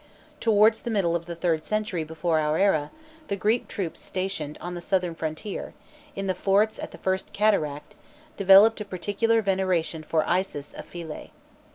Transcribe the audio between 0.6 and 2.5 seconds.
the middle of the third century before